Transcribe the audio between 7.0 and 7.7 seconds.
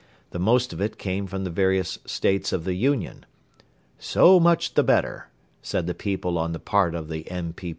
the N.